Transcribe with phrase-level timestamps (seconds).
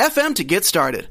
[0.00, 1.08] FM to get started.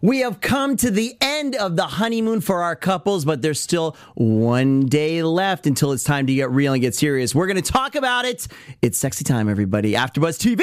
[0.00, 3.96] We have come to the end of the honeymoon for our couples, but there's still
[4.14, 7.34] one day left until it's time to get real and get serious.
[7.34, 8.48] We're going to talk about it.
[8.80, 9.92] It's sexy time, everybody.
[9.92, 10.62] AfterBuzz TV.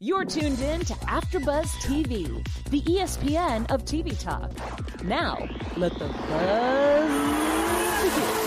[0.00, 4.52] You're tuned in to AfterBuzz TV, the ESPN of TV talk.
[5.04, 8.41] Now, let the buzz begin.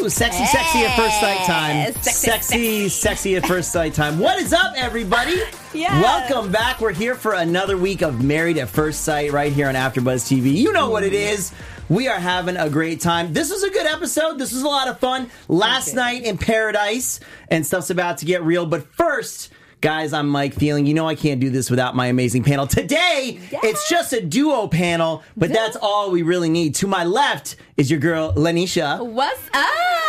[0.00, 0.08] Woo!
[0.08, 1.92] Sexy, sexy at first sight time.
[1.94, 4.18] Sexy, Sexy, sexy at first sight time.
[4.18, 5.40] What is up, everybody?
[5.74, 6.80] Welcome back.
[6.80, 10.54] We're here for another week of Married at First Sight right here on AfterBuzz TV.
[10.54, 11.52] You know what it is.
[11.88, 13.32] We are having a great time.
[13.32, 14.38] This was a good episode.
[14.38, 15.30] This was a lot of fun.
[15.48, 18.66] Last night in paradise, and stuff's about to get real.
[18.66, 20.86] But first, Guys, I'm Mike Feeling.
[20.86, 22.66] You know I can't do this without my amazing panel.
[22.66, 26.74] Today, it's just a duo panel, but that's all we really need.
[26.76, 29.06] To my left is your girl, Lanisha.
[29.06, 30.07] What's up?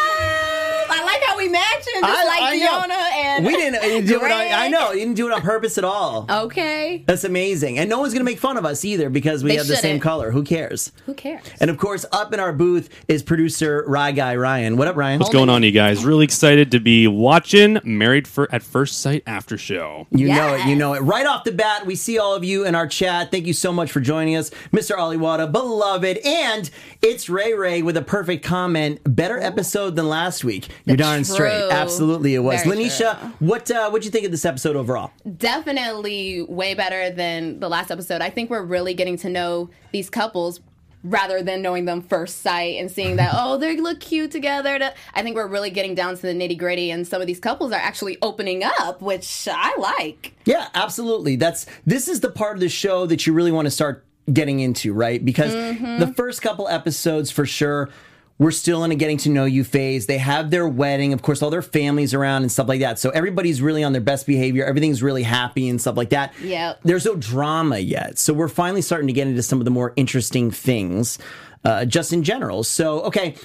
[1.40, 2.68] I like how we matching, just I- like I know.
[2.82, 4.32] Fiona and We didn't, you didn't do it.
[4.32, 6.26] On, I know you didn't do it on purpose at all.
[6.30, 9.58] Okay, That's amazing, and no one's gonna make fun of us either because we They
[9.58, 10.32] have the same color.
[10.32, 10.92] Who cares?
[11.06, 11.44] who cares?
[11.60, 14.78] And of course, up in our booth is producer Rye Guy Ryan.
[14.78, 15.20] What up, Ryan?
[15.20, 16.04] What's going on, you guys?
[16.06, 20.08] Really excited to be watching Married for at First Sight after show.
[20.12, 20.66] You know it.
[20.66, 21.00] You know it.
[21.02, 23.32] Right off the bat, we see all of you in our chat.
[23.32, 24.96] Thank you so much for joining us, Mr.
[24.98, 26.70] Aliwada, beloved, and
[27.02, 29.00] it's Ray Ray with a perfect comment.
[29.04, 30.68] Better episode than last week.
[30.86, 31.29] You're darn True.
[31.34, 31.70] Straight.
[31.72, 32.64] Absolutely, it was.
[32.64, 33.32] Very Lanisha, true.
[33.40, 35.12] what uh, what you think of this episode overall?
[35.38, 38.22] Definitely way better than the last episode.
[38.22, 40.62] I think we're really getting to know these couples
[41.04, 44.92] rather than knowing them first sight and seeing that oh they look cute together.
[45.14, 47.72] I think we're really getting down to the nitty gritty, and some of these couples
[47.72, 50.34] are actually opening up, which I like.
[50.46, 51.36] Yeah, absolutely.
[51.36, 54.60] That's this is the part of the show that you really want to start getting
[54.60, 55.24] into, right?
[55.24, 57.90] Because the first couple episodes for sure
[58.40, 60.06] we're still in a getting to know you phase.
[60.06, 62.98] They have their wedding, of course, all their families around and stuff like that.
[62.98, 64.66] So everybody's really on their best behavior.
[64.66, 66.34] Everything's really happy and stuff like that.
[66.42, 66.80] Yep.
[66.84, 68.18] There's no drama yet.
[68.18, 71.20] So we're finally starting to get into some of the more interesting things,
[71.66, 72.64] uh, just in general.
[72.64, 73.36] So, okay,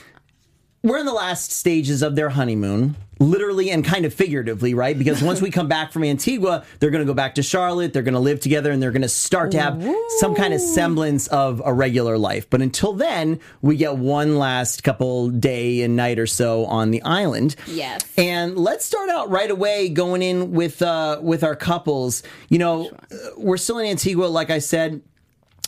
[0.85, 4.97] we're in the last stages of their honeymoon, literally and kind of figuratively, right?
[4.99, 8.03] Because once we come back from Antigua, they're going to go back to Charlotte, they're
[8.03, 9.83] going to live together, and they're going to start to have
[10.19, 12.51] some kind of semblance of a regular life.
[12.51, 17.01] But until then, we get one last couple day and night or so on the
[17.03, 17.57] island.
[17.67, 18.03] Yes.
[18.19, 22.23] And let's start out right away going in with uh, with our couples.
[22.51, 25.01] You know, uh, we're still in Antigua, like I said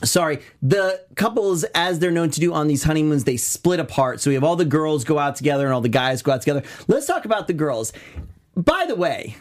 [0.04, 4.20] sorry the couples as they're known to do on these honeymoons they split apart.
[4.20, 6.42] So we have all the girls go out together and all the guys go out
[6.42, 6.62] together.
[6.86, 7.92] Let's talk about the girls.
[8.54, 9.36] By the way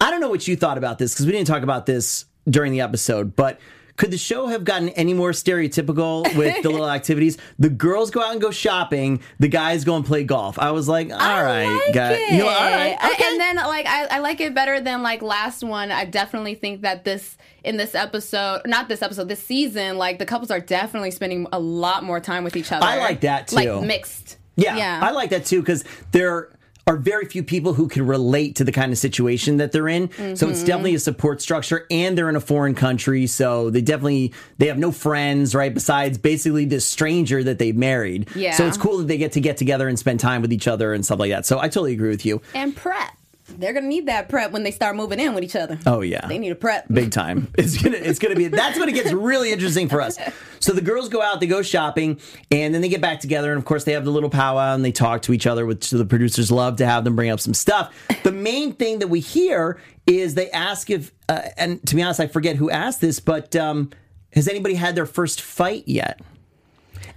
[0.00, 2.72] i don't know what you thought about this because we didn't talk about this during
[2.72, 3.60] the episode but
[3.98, 7.36] could the show have gotten any more stereotypical with the little activities?
[7.58, 9.20] The girls go out and go shopping.
[9.38, 10.58] The guys go and play golf.
[10.58, 12.12] I was like, all right, like guy.
[12.14, 12.32] it.
[12.32, 15.20] You know, all right, I- And then like I, I like it better than like
[15.20, 15.90] last one.
[15.92, 20.26] I definitely think that this in this episode, not this episode, this season, like the
[20.26, 22.86] couples are definitely spending a lot more time with each other.
[22.86, 23.56] I like that, too.
[23.56, 24.38] Like mixed.
[24.56, 25.00] Yeah, Yeah.
[25.02, 26.50] I like that too because there
[26.88, 30.10] are very few people who can relate to the kind of situation that they're in.
[30.10, 30.50] So Mm-hmm.
[30.50, 34.66] it's definitely a support structure, and they're in a foreign country, so they definitely they
[34.66, 35.72] have no friends, right?
[35.72, 38.28] Besides basically this stranger that they married.
[38.34, 38.54] Yeah.
[38.54, 40.92] So it's cool that they get to get together and spend time with each other
[40.94, 41.46] and stuff like that.
[41.46, 42.40] So I totally agree with you.
[42.54, 43.10] and prep.
[43.56, 45.78] They're gonna need that prep when they start moving in with each other.
[45.86, 46.86] Oh yeah, They need a prep.
[46.92, 47.48] big time.
[47.58, 50.18] It's gonna it's gonna be that's when it gets really interesting for us.
[50.60, 52.20] So the girls go out, they go shopping,
[52.50, 54.84] and then they get back together, and of course they have the little powwow and
[54.84, 57.54] they talk to each other, which the producers love to have them bring up some
[57.54, 57.94] stuff.
[58.22, 62.20] The main thing that we hear is they ask if, uh, and to be honest,
[62.20, 63.90] I forget who asked this, but um,
[64.32, 66.20] has anybody had their first fight yet?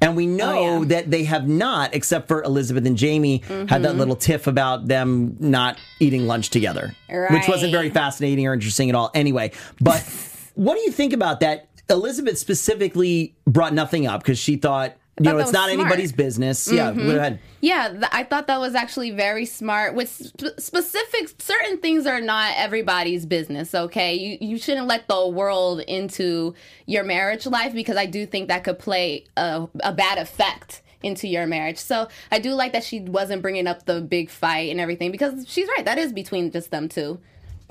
[0.01, 0.87] And we know Oh, yeah.
[0.87, 3.83] that they have not, except for Elizabeth and Jamie, had Mm-hmm.
[3.83, 8.89] that little tiff about them not eating lunch together, which wasn't very fascinating or interesting
[8.89, 9.11] at all.
[9.13, 10.01] Anyway, but
[10.55, 11.67] what do you think about that?
[11.89, 15.71] Elizabeth specifically brought nothing up because she thought, you know, it's not smart.
[15.71, 15.81] Mm-hmm.
[15.81, 16.71] anybody's business.
[16.71, 17.39] Yeah, go ahead.
[17.59, 19.93] Yeah, th- I thought that was actually very smart.
[19.93, 23.75] With sp- specific, certain things are not everybody's business.
[23.75, 26.55] Okay, you you shouldn't let the world into
[26.85, 31.27] your marriage life because I do think that could play a, a bad effect into
[31.27, 31.77] your marriage.
[31.77, 35.45] So I do like that she wasn't bringing up the big fight and everything because
[35.47, 35.85] she's right.
[35.85, 37.19] That is between just them two.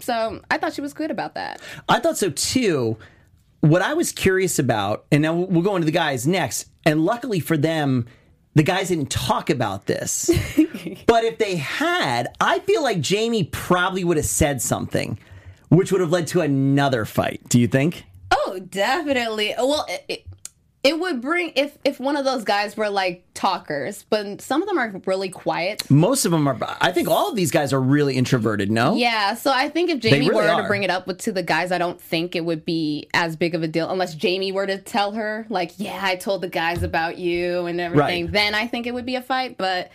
[0.00, 1.60] So I thought she was good about that.
[1.88, 2.96] I thought so too.
[3.60, 7.41] What I was curious about, and now we'll go into the guys next, and luckily
[7.41, 8.06] for them,
[8.55, 10.31] the guys didn't talk about this.
[11.06, 15.19] but if they had, I feel like Jamie probably would have said something,
[15.69, 17.41] which would have led to another fight.
[17.49, 18.05] Do you think?
[18.31, 19.55] Oh, definitely.
[19.56, 20.27] Well, it, it,
[20.82, 24.69] it would bring if if one of those guys were like talkers, but some of
[24.69, 25.88] them are really quiet.
[25.91, 26.56] Most of them are.
[26.81, 28.71] I think all of these guys are really introverted.
[28.71, 28.94] No.
[28.94, 30.62] Yeah, so I think if Jamie really were are.
[30.62, 33.37] to bring it up with to the guys, I don't think it would be as
[33.37, 36.49] big of a deal unless Jamie were to tell her like, "Yeah, I told the
[36.49, 38.32] guys about you and everything." Right.
[38.32, 39.91] Then I think it would be a fight, but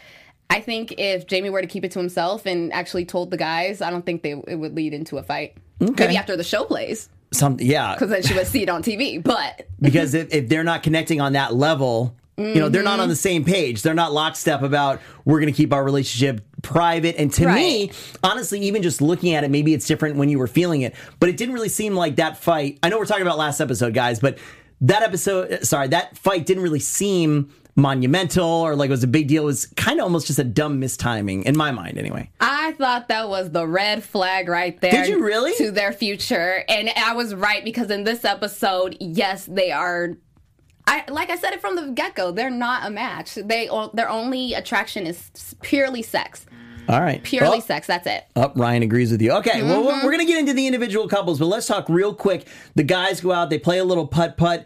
[0.51, 3.81] I think if Jamie were to keep it to himself and actually told the guys,
[3.81, 5.57] I don't think they it would lead into a fight.
[5.81, 6.05] Okay.
[6.05, 7.57] Maybe after the show plays, Some.
[7.59, 7.93] Yeah.
[7.93, 9.21] because then she would see it on TV.
[9.23, 13.01] But because if, if they're not connecting on that level, you know, they're not Mm-hmm.
[13.03, 13.81] on the same page.
[13.81, 17.15] They're not lockstep about we're going to keep our relationship private.
[17.17, 17.91] And to me,
[18.23, 21.29] honestly, even just looking at it, maybe it's different when you were feeling it, but
[21.29, 22.79] it didn't really seem like that fight.
[22.83, 24.37] I know we're talking about last episode, guys, but
[24.81, 29.27] that episode, sorry, that fight didn't really seem monumental or like it was a big
[29.27, 29.43] deal.
[29.43, 32.29] It was kind of almost just a dumb mistiming in my mind, anyway.
[32.39, 34.91] I thought that was the red flag right there.
[34.91, 35.53] Did you really?
[35.55, 36.63] To their future.
[36.69, 40.17] And I was right because in this episode, yes, they are.
[40.87, 42.31] I like I said it from the get go.
[42.31, 43.35] They're not a match.
[43.35, 46.45] They their only attraction is purely sex.
[46.87, 47.23] All right.
[47.23, 47.61] Purely Oh.
[47.61, 47.87] sex.
[47.87, 48.25] That's it.
[48.35, 49.31] Oh, Ryan agrees with you.
[49.31, 50.05] Okay, well, we're, Mm-hmm.
[50.05, 52.45] we're going to get into the individual couples, but let's talk real quick.
[52.75, 54.65] The guys go out, they play a little putt putt.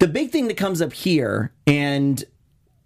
[0.00, 2.24] The big thing that comes up here, and,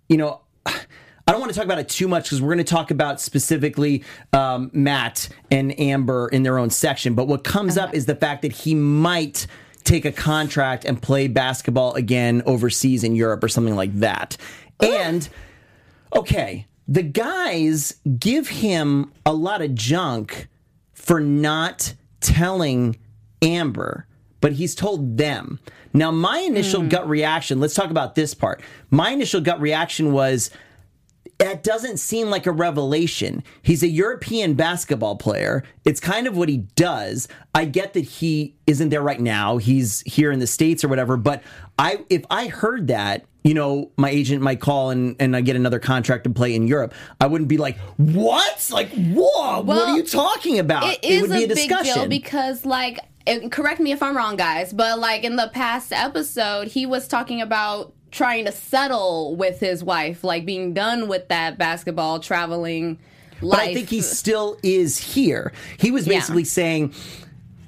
[0.08, 2.70] you know, I don't want to talk about it too much because we're going to
[2.70, 7.14] talk about specifically um, Matt and Amber in their own section.
[7.14, 9.46] But what comes up is the fact that he might
[9.84, 14.36] take a contract and play basketball again overseas in Europe or something like that.
[14.80, 15.26] And
[16.14, 20.48] okay, the guys give him a lot of junk
[20.92, 22.96] for not telling
[23.40, 24.06] Amber,
[24.44, 25.58] but he's told them.
[25.94, 26.88] Now, my initial hmm.
[26.88, 28.60] gut reaction, let's talk about this part.
[28.90, 30.50] My initial gut reaction was
[31.38, 33.42] that doesn't seem like a revelation.
[33.62, 35.64] He's a European basketball player.
[35.86, 37.26] It's kind of what he does.
[37.54, 39.56] I get that he isn't there right now.
[39.56, 41.42] He's here in the States or whatever, but
[41.78, 45.56] I if I heard that, you know, my agent might call and, and I get
[45.56, 48.68] another contract to play in Europe, I wouldn't be like, What?
[48.70, 50.84] Like, whoa, what are you talking about?
[50.84, 51.94] It is would be a, a, big discussion.
[51.94, 55.92] deal because, like, and correct me if I'm wrong, guys, but like in the past
[55.92, 61.28] episode, he was talking about trying to settle with his wife, like being done with
[61.28, 62.98] that basketball traveling
[63.40, 63.58] life.
[63.58, 65.52] But I think he still is here.
[65.78, 66.18] He was Yeah.
[66.20, 66.94] basically saying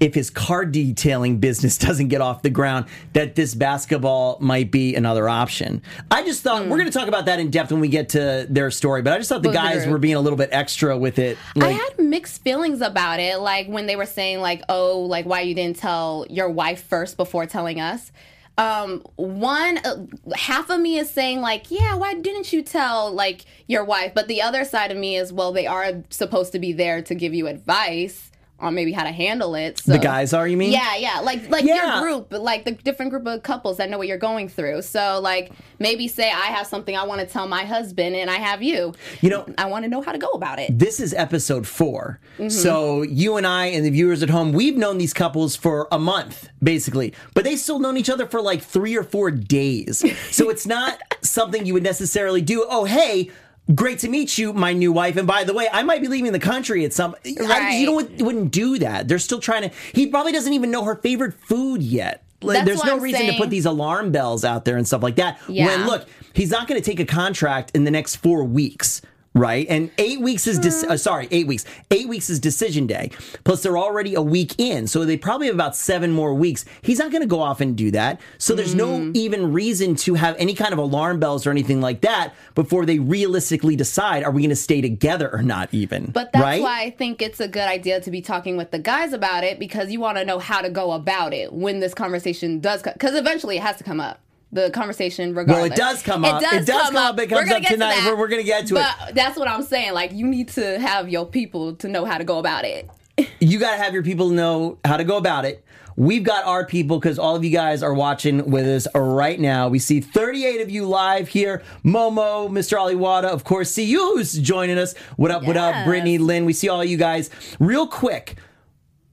[0.01, 4.95] if his car detailing business doesn't get off the ground, that this basketball might be
[4.95, 5.83] another option.
[6.11, 6.71] I just thought Hmm.
[6.71, 9.13] we're going to talk about that in depth when we get to their story, but
[9.13, 9.93] I just thought the the guys group.
[9.93, 11.39] were being a little bit extra with it.
[11.61, 15.41] I had mixed feelings about it, like when they were saying, like, "Oh, like why
[15.43, 18.13] you didn't tell your wife first before telling us."
[18.59, 23.45] Um, one uh, half of me is saying, like, "Yeah, why didn't you tell like
[23.67, 26.73] your wife?" But the other side of me is, well, they are supposed to be
[26.73, 29.79] there to give you advice on maybe how to handle it.
[29.81, 30.73] So the guys are, you mean?
[30.73, 32.01] yeah, yeah, like like Yeah.
[32.01, 34.83] your group, like the different group of couples that know what you're going through.
[34.83, 38.37] So like maybe say I have something I want to tell my husband, and I
[38.37, 38.95] have you.
[39.21, 40.79] You know- I want to know how to go about it.
[40.79, 42.49] This is episode 4 Mm-hmm.
[42.51, 45.99] So you and I and the viewers at home, we've known these couples for a
[45.99, 47.15] month, basically.
[47.35, 50.05] But they still known each other for like three or four days.
[50.35, 52.67] So it's not something you would necessarily do.
[52.69, 53.31] Oh, hey,
[53.75, 55.17] great to meet you, my new wife.
[55.17, 57.15] And by the way, I might be leaving the country at some.
[57.25, 57.95] I, you know?
[58.25, 59.09] Wouldn't do that.
[59.09, 59.77] They're still trying to.
[59.93, 62.23] He probably doesn't even know her favorite food yet.
[62.43, 65.03] Like, That's there's no I'm reason to put these alarm bells out there and stuff
[65.03, 65.41] like that.
[65.49, 65.67] Yeah.
[65.67, 69.01] When look, he's not going to take a contract in the next four weeks.
[69.37, 71.67] Right, and eight weeks is dis- uh, sorry, eight weeks.
[71.91, 73.11] Eight weeks is decision day.
[73.45, 76.65] Plus, they're already a week in, so they probably have about seven more weeks.
[76.81, 78.19] He's not going to go off and do that.
[78.39, 79.15] So there's no Mm.
[79.15, 82.99] even reason to have any kind of alarm bells or anything like that before they
[82.99, 85.69] realistically decide are we going to stay together or not.
[85.73, 86.63] Even, But that's right?
[86.63, 89.59] why I think it's a good idea to be talking with the guys about it
[89.59, 92.95] because you want to know how to go about it when this conversation does come.
[92.95, 94.19] Because eventually it has to come up.
[94.57, 95.57] The conversation, regardless.
[95.57, 96.43] Well, it does come up.
[96.43, 97.19] It does come up.
[97.21, 98.05] It comes up get to tonight.
[98.07, 98.85] We're- we're gonna get to it.
[99.07, 99.93] But that's what I'm saying.
[99.93, 102.89] Like, you need to have your people to know how to go about it.
[103.41, 105.63] you got to have your people know how to go about it.
[105.99, 109.69] We've got our people because all of you guys are watching with us right now.
[109.69, 111.63] We see 38 of you live here.
[111.85, 112.77] Momo, Mr.
[112.79, 113.71] Aliwada, of course.
[113.71, 114.95] See you who's joining us.
[115.17, 116.45] What up, what up, Brittany, Lynn.
[116.45, 117.31] We see all you guys.
[117.59, 118.37] Real quick,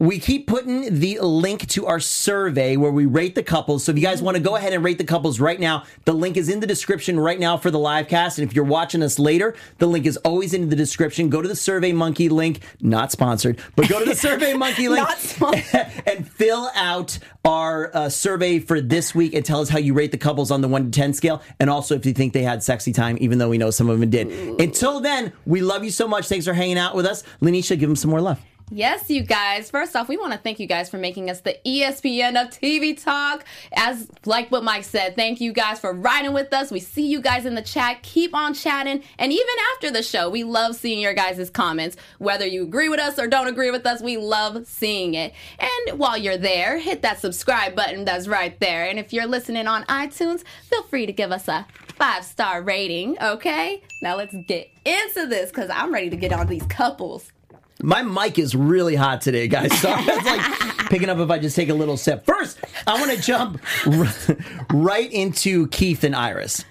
[0.04, 3.86] we keep putting the link to our survey where we rate the couples.
[3.86, 6.12] So if you guys want to go ahead and rate the couples right now, the
[6.12, 8.38] link is in the description right now for the live cast.
[8.38, 11.30] And if you're watching us later, the link is always in the description.
[11.30, 15.08] Go to the Survey Monkey link, not sponsored, but go to the Survey Monkey link
[15.08, 15.64] Not sponsored.
[16.06, 20.12] and fill out our uh, survey for this week and tell us how you rate
[20.12, 21.42] the couples on the 1 to 10 scale.
[21.62, 24.02] And also if you think they had sexy time, even though we know some of
[24.02, 24.28] them did.
[24.60, 26.28] Until then, we love you so much.
[26.28, 27.24] Thanks for hanging out with us.
[27.42, 28.42] Lanisha, give them some more love.
[28.76, 29.70] Yes, you guys.
[29.70, 33.00] First off, we want to thank you guys for making us the ESPN of TV
[33.00, 33.46] talk.
[33.76, 36.72] As like what Mike said, thank you guys for riding with us.
[36.72, 38.02] We see you guys in the chat.
[38.02, 39.04] Keep on chatting.
[39.20, 41.98] And even after the show, we love seeing your guys' comments.
[42.18, 45.36] Whether you agree with us or don't agree with us, we love seeing it.
[45.60, 48.86] And while you're there, hit that subscribe button that's right there.
[48.86, 53.22] And if you're listening on iTunes, feel free to give us a five star rating,
[53.22, 53.84] okay?
[54.02, 57.32] Now let's get into this because I'm ready to get on these couples.
[57.84, 59.78] My mic is really hot today, guys.
[59.80, 62.26] So it's like picking up if I just take a little sip.
[62.26, 64.38] First, I want to jump r-
[64.74, 66.64] right into Keith and Iris.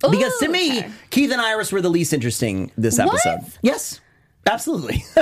[0.00, 0.90] Because to me, okay.
[1.10, 3.08] Keith and Iris were the least interesting this What?
[3.08, 3.52] episode.
[3.62, 4.00] Yes.
[4.48, 5.04] Absolutely.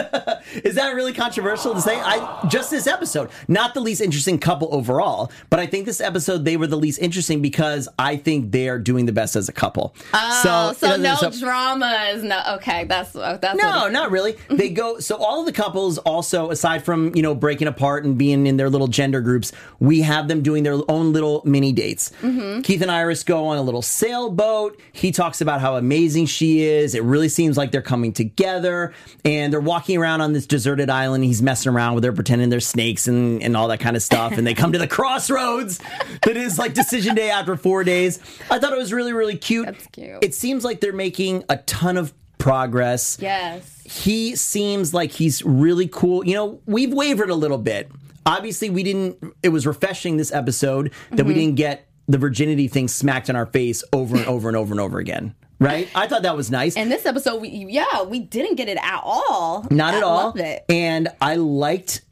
[0.64, 1.98] Is that really controversial to say?
[2.00, 6.44] I just this episode, not the least interesting couple overall, but I think this episode
[6.44, 9.52] they were the least interesting because I think they are doing the best as a
[9.52, 9.94] couple.
[10.14, 12.84] Oh, so, you know, no so- drama is no okay.
[12.84, 14.36] That's that's no, not really.
[14.48, 18.16] They go so all of the couples also aside from, you know, breaking apart and
[18.16, 22.12] being in their little gender groups, we have them doing their own little mini dates.
[22.22, 22.60] Mm-hmm.
[22.60, 24.80] Keith and Iris go on a little sailboat.
[24.92, 26.94] He talks about how amazing she is.
[26.94, 31.24] It really seems like they're coming together and they're walking around on this deserted island.
[31.24, 34.32] He's messing around with her pretending they're snakes and and all that kind of stuff
[34.32, 35.78] and they come to the crossroads
[36.22, 38.18] that is like decision day after 4 days.
[38.50, 39.66] I thought it was really really cute.
[39.66, 40.22] That's cute.
[40.22, 43.82] It seems like they're making a ton of progress yes.
[43.84, 46.24] he seems like he's really cool.
[46.24, 47.90] You know, we've wavered a little bit.
[48.24, 51.40] Obviously, we didn't, it was refreshing this episode that we Mm-hmm.
[51.40, 54.80] didn't get the virginity thing smacked in our face over and over and over and
[54.80, 55.34] over again.
[55.58, 55.88] Right?
[55.94, 56.76] I thought that was nice.
[56.76, 59.66] And this episode, we yeah, we didn't get it at all.
[59.70, 60.34] Not I at all.
[60.68, 62.02] And I liked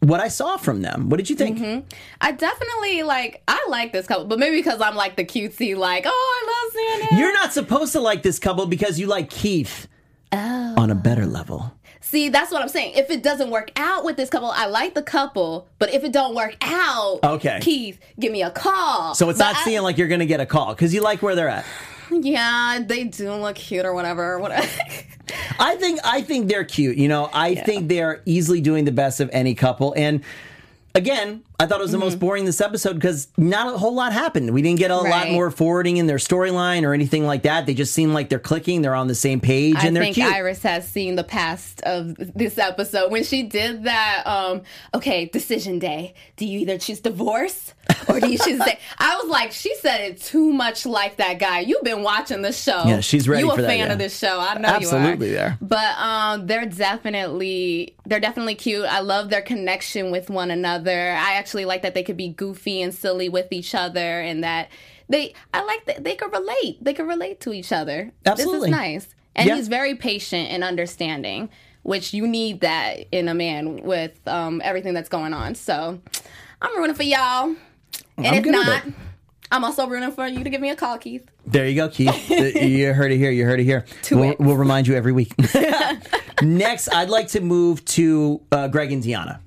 [0.00, 1.08] what I saw from them.
[1.10, 1.58] What did you think?
[1.58, 1.86] Mm-hmm.
[2.20, 3.42] I definitely like.
[3.46, 6.72] I like this couple, but maybe because I'm like the cutesy, like, oh, I love
[6.72, 7.20] seeing it.
[7.20, 9.86] You're not supposed to like this couple because you like Keith
[10.32, 10.74] Oh.
[10.78, 11.72] on a better level.
[12.00, 12.94] See, that's what I'm saying.
[12.96, 16.12] If it doesn't work out with this couple, I like the couple, but if it
[16.12, 17.58] don't work out, Okay.
[17.60, 19.14] Keith, give me a call.
[19.14, 21.00] So it's But not I- seeing like you're going to get a call because you
[21.02, 21.64] like where they're at.
[22.10, 24.38] Yeah, they do look cute or whatever.
[24.38, 24.66] Whatever.
[25.58, 26.96] I think I think they're cute.
[26.96, 29.94] You know, I think they're easily doing the best of any couple.
[29.96, 30.22] And
[30.94, 32.04] again, I thought it was the Mm-hmm.
[32.06, 34.50] most boring this episode because not a whole lot happened.
[34.52, 37.64] We didn't get a lot more forwarding in their storyline or anything like that.
[37.66, 38.82] They just seem like they're clicking.
[38.82, 40.18] They're on the same page I and they're think.
[40.18, 44.24] Iris has seen the past of this episode when she did that.
[44.26, 44.62] Um,
[44.94, 46.14] okay, decision day.
[46.36, 47.72] Do you either choose divorce
[48.08, 48.58] or do you choose?
[48.64, 51.60] Say, I was like, she said it too much like that guy.
[51.60, 52.82] You've been watching the show.
[52.84, 53.92] Yeah, she's ready You a that, fan yeah.
[53.92, 54.40] of this show?
[54.40, 55.38] I know Absolutely you are.
[55.38, 55.58] there.
[55.60, 58.84] But um, they're definitely they're definitely cute.
[58.86, 61.12] I love their connection with one another.
[61.12, 64.68] I actually like that they could be goofy and silly with each other, and that
[65.08, 66.82] they I like that they could relate.
[66.82, 68.10] They could relate to each other.
[68.26, 68.58] Absolutely.
[68.58, 69.08] This is nice.
[69.36, 69.54] And Yeah.
[69.56, 71.50] he's very patient and understanding,
[71.82, 75.54] which you need that in a man with um, everything that's going on.
[75.54, 76.00] So
[76.60, 77.54] I'm rooting for y'all.
[78.16, 78.82] And I'm if good not.
[79.50, 81.28] I'm also rooting for you to give me a call, Keith.
[81.46, 82.30] There you go, Keith.
[82.30, 83.30] you heard it here.
[83.30, 83.84] You heard it here.
[84.02, 85.32] Two We'll, we'll remind you every week.
[86.42, 89.40] Next, I'd like to move to uh, Greg and Deanna.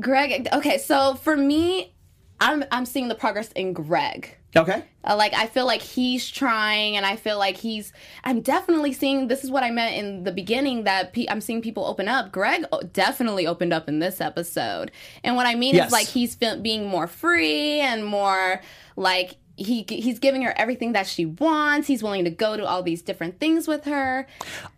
[0.00, 1.94] Greg, okay, so for me,
[2.40, 4.36] I'm I'm seeing the progress in Greg.
[4.56, 4.82] Okay.
[5.04, 7.92] Uh, like I feel like he's trying, and I feel like he's.
[8.24, 9.28] I'm definitely seeing.
[9.28, 12.32] This is what I meant in the beginning that pe- I'm seeing people open up.
[12.32, 14.90] Greg definitely opened up in this episode,
[15.24, 15.88] and what I mean Yes.
[15.88, 18.62] is like he's feel- being more free and more
[18.96, 21.86] like he he's giving her everything that she wants.
[21.88, 24.26] He's willing to go to all these different things with her.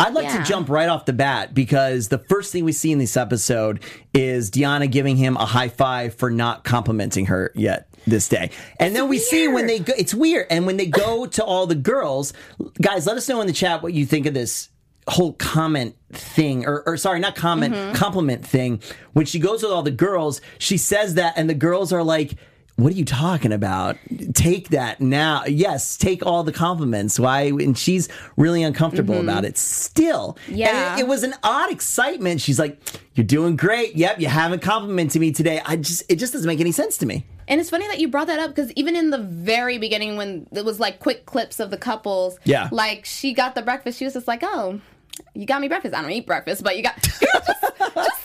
[0.01, 0.39] I'd like Yeah.
[0.43, 3.81] to jump right off the bat because the first thing we see in this episode
[4.15, 8.51] is Deanna giving him a high five for not complimenting her yet this day.
[8.79, 10.47] And then we see when they go, it's weird.
[10.51, 12.33] And when they go to all the girls,
[12.81, 14.69] guys, let us know in the chat what you think of this
[15.09, 17.95] whole comment thing or, or sorry not comment Mm-hmm.
[17.95, 18.81] compliment thing
[19.13, 22.35] when she goes with all the girls she says that and the girls are like
[22.83, 23.97] what are you talking about?
[24.35, 25.45] Take that now.
[25.47, 27.19] Yes, take all the compliments.
[27.19, 27.43] Why?
[27.43, 30.37] And she's really uncomfortable about it still.
[30.47, 30.59] And Mm-hmm.
[30.59, 30.97] Yeah.
[30.97, 32.41] it, it was an odd excitement.
[32.41, 32.79] She's like,
[33.15, 33.97] You're doing great.
[33.97, 35.61] Yep, you haven't complimented me today.
[35.65, 37.27] I just, it just doesn't make any sense to me.
[37.49, 40.47] And it's funny that you brought that up because even in the very beginning, when
[40.53, 42.69] it was like quick clips of the couples, Yeah.
[42.71, 44.81] like she got the breakfast, she was just like, "Oh,
[45.35, 45.95] you got me breakfast.
[45.95, 46.95] I don't eat breakfast, but you got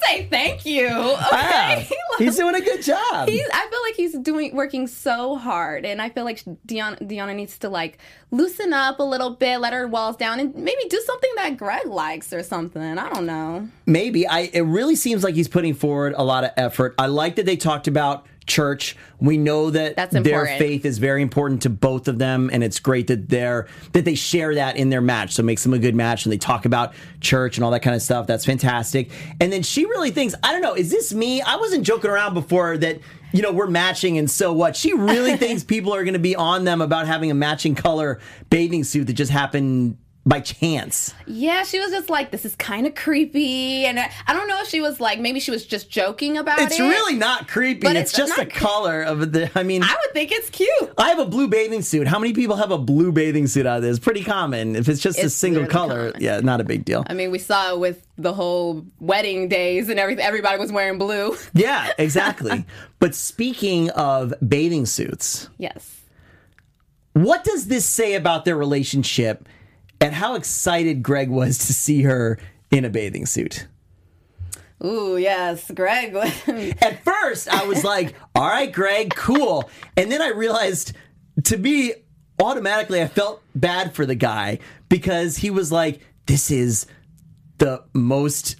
[0.05, 0.87] say thank you.
[0.87, 1.27] Wow.
[1.33, 1.89] Okay.
[2.17, 3.27] He's doing a good job.
[3.27, 7.35] He's, I feel like he's doing working so hard, and I feel like Deanna, Deanna
[7.35, 7.97] needs to like
[8.31, 11.87] loosen up a little bit, let her walls down, and maybe do something that Greg
[11.87, 12.97] likes or something.
[12.97, 13.67] I don't know.
[13.85, 14.49] Maybe I.
[14.53, 16.95] It really seems like he's putting forward a lot of effort.
[16.97, 18.95] I like that they talked about church.
[19.19, 20.59] We know that That's their important.
[20.59, 24.15] faith is very important to both of them, and it's great that they're that they
[24.15, 25.33] share that in their match.
[25.33, 27.81] So it makes them a good match, and they talk about church and all that
[27.81, 28.27] kind of stuff.
[28.27, 29.11] That's fantastic.
[29.39, 31.41] And then she really thinks, I don't know, is this me?
[31.41, 32.99] I wasn't joking around before that.
[33.33, 34.75] You know, we're matching, and so what?
[34.77, 38.19] She really thinks people are going to be on them about having a matching color
[38.49, 41.13] bathing suit that just happened by chance.
[41.27, 44.59] Yeah, she was just like, this is kind of creepy, and I, I don't know
[44.61, 46.79] if she was like, maybe she was just joking about It's it.
[46.83, 47.81] It's really not creepy.
[47.81, 49.51] But It's, it's just the color of the.
[49.55, 50.93] I mean, I would think it's cute.
[50.97, 52.07] I have a blue bathing suit.
[52.07, 53.99] How many people have a blue bathing suit out of this?
[53.99, 54.75] Pretty common.
[54.75, 56.23] If it's just a single color, common.
[56.23, 57.05] yeah, not a big deal.
[57.07, 60.25] I mean, we saw it with the whole wedding days and everything.
[60.25, 61.35] Everybody was wearing blue.
[61.53, 62.65] Yeah, exactly.
[62.99, 66.01] but speaking of bathing suits, yes.
[67.13, 69.47] what does this say about their relationship
[69.99, 72.37] and how excited Greg was to see her
[72.71, 73.67] in a bathing suit?
[74.83, 76.15] Ooh, yes, Greg.
[76.81, 79.69] At first, I was like, all right, Greg, cool.
[79.95, 80.93] And then I realized
[81.45, 81.93] to me,
[82.39, 84.59] automatically, I felt bad for the guy
[84.89, 86.85] because he was like, this is
[87.57, 88.57] the most.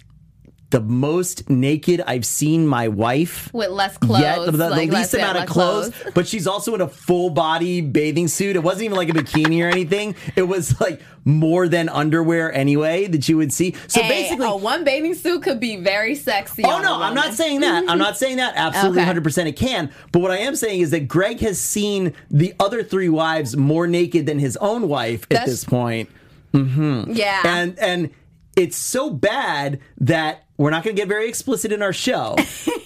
[0.71, 4.21] The most naked I've seen my wife with less clothes.
[4.21, 7.29] yet, the, the like, least amount of less clothes, but she's also in a full
[7.29, 8.55] body bathing suit.
[8.55, 10.15] It wasn't even like a bikini or anything.
[10.35, 13.75] It was like more than underwear anyway that you would see.
[13.87, 16.63] So Hey, basically, a one bathing suit could be very sexy.
[16.65, 17.89] Oh no, I'm not saying that.
[17.89, 18.55] I'm not saying that.
[18.55, 19.19] Absolutely, Okay.
[19.19, 19.91] 100% it can.
[20.11, 23.87] But what I am saying is that Greg has seen the other three wives more
[23.87, 26.09] naked than his own wife at this point,
[26.53, 27.11] mm-hmm.
[27.13, 27.41] Yeah.
[27.45, 28.09] and and
[28.55, 32.35] it's so bad that we're not going to get very explicit in our show.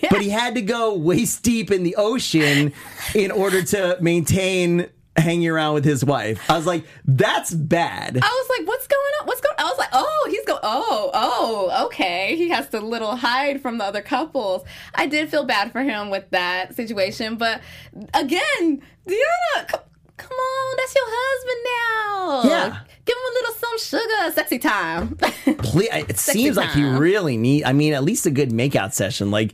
[0.10, 2.74] but he had to go waist deep in the ocean
[3.14, 6.50] in order to maintain hanging around with his wife.
[6.50, 8.18] I was like, that's bad.
[8.22, 9.28] I was like, what's going on?
[9.28, 12.36] What's going I was like, oh, he's going, oh, oh, okay.
[12.36, 14.64] He has to little hide from the other couples.
[14.96, 17.36] I did feel bad for him with that situation.
[17.36, 17.62] But
[18.14, 19.82] again, Deanna,
[20.20, 21.62] come on, that's your husband
[22.46, 22.50] now.
[22.50, 22.80] Yeah.
[23.06, 25.16] Give him a little some sugar, sexy time.
[25.58, 27.64] Ple- It seems like he really need.
[27.64, 29.32] I mean, at least a good makeout session.
[29.32, 29.54] Like,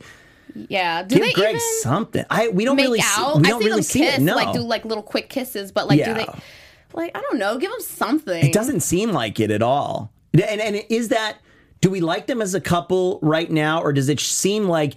[0.54, 1.02] yeah.
[1.02, 2.24] Do give Greg something.
[2.28, 3.36] I we don't make really out?
[3.36, 3.40] see.
[3.40, 4.22] We I don't see really them see kiss, it.
[4.22, 6.26] No, like do like little quick kisses, but like do they
[6.92, 8.44] like I don't know, give them something.
[8.44, 10.12] it doesn't seem like it at all.
[10.34, 11.38] And and is that?
[11.82, 14.94] Do we like them as a couple right now, or does it seem like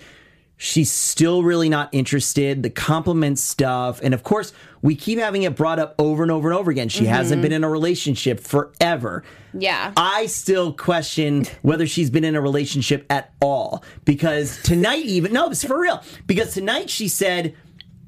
[0.60, 2.62] she's still really not interested?
[2.62, 6.50] The compliment stuff, and of course, we keep having it brought up over and over
[6.50, 6.89] and over again.
[6.89, 7.13] She mm-hmm.
[7.13, 9.24] hasn't been in a relationship forever.
[9.54, 9.93] Yeah.
[9.98, 15.50] I still question whether she's been in a relationship at all because tonight even no,
[15.50, 16.04] it's for real.
[16.28, 17.56] Because tonight she said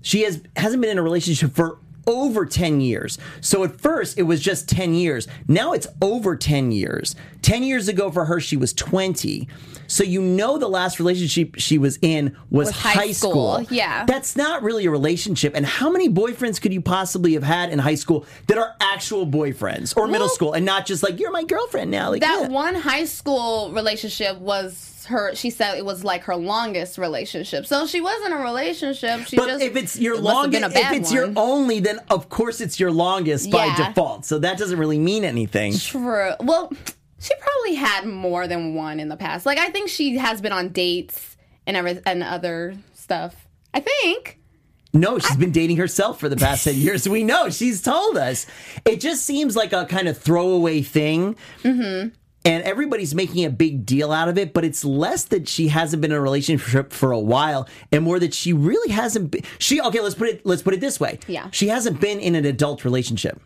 [0.01, 3.17] she has hasn't been in a relationship for over 10 years.
[3.41, 5.27] So at first it was just 10 years.
[5.47, 7.15] Now it's over 10 years.
[7.41, 9.47] 10 years ago for her she was 20.
[9.87, 13.63] So you know the last relationship she was in was, Was high high school.
[13.63, 14.05] school, yeah.
[14.05, 15.53] That's not really a relationship.
[15.55, 19.27] And how many boyfriends could you possibly have had in high school that are actual
[19.27, 22.09] boyfriends or middle school and not just like you're my girlfriend now?
[22.09, 22.47] Like that yeah.
[22.47, 27.87] one high school relationship was her she said it was like her longest relationship so
[27.87, 31.11] she was in a relationship she But just if it's your it longest, if it's
[31.11, 34.25] your only, then of course it's your longest by default.
[34.25, 35.77] So that doesn't really mean anything.
[35.77, 36.31] True.
[36.39, 36.71] Well,
[37.19, 39.45] she probably had more than one in the past.
[39.45, 43.47] Like I think she has been on dates and every, and other stuff.
[43.73, 44.39] I think.
[44.93, 47.07] No, she's been dating herself for the past 10 years.
[47.07, 47.49] We know.
[47.49, 48.45] She's told us.
[48.83, 51.37] It just seems like a kind of throwaway thing.
[51.63, 52.09] Mm-hmm.
[52.43, 56.01] And everybody's making a big deal out of it, but it's less that she hasn't
[56.01, 59.79] been in a relationship for a while and more that she really hasn't been she
[59.79, 61.19] okay, let's put it let's put it this way.
[61.27, 61.49] Yeah.
[61.51, 63.39] She hasn't been in an adult relationship.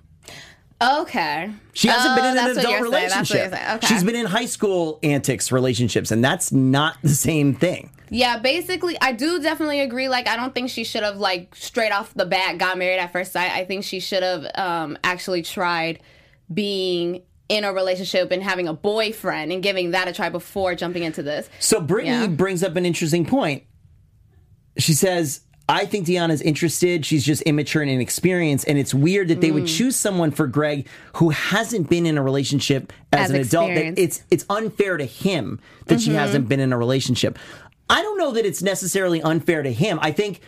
[0.81, 1.51] Okay.
[1.73, 3.09] She hasn't Oh, been in an adult you're saying.
[3.09, 3.75] That's what you're relationship.
[3.75, 3.87] Okay.
[3.87, 7.91] She's been in high school antics relationships, and that's not the same thing.
[8.09, 10.09] Yeah, basically, I do definitely agree.
[10.09, 13.11] Like, I don't think she should have like straight off the bat got married at
[13.11, 13.51] first sight.
[13.51, 16.01] I think she should have um, actually tried
[16.53, 21.03] being in a relationship and having a boyfriend and giving that a try before jumping
[21.03, 21.49] into this.
[21.59, 22.27] So Brittany Yeah.
[22.27, 23.63] brings up an interesting point.
[24.77, 27.05] She says, I think Deanna's interested.
[27.05, 28.67] She's just immature and inexperienced.
[28.67, 29.77] And it's weird that they would Mm.
[29.77, 33.73] choose someone for Greg who hasn't been in a relationship as, As an adult.
[33.73, 36.03] That it's it's unfair to him that Mm-hmm.
[36.11, 37.39] she hasn't been in a relationship.
[37.89, 39.97] I don't know that it's necessarily unfair to him.
[40.01, 40.41] I think